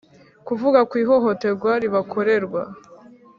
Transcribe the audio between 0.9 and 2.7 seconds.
ihohoterwa ribakorerwa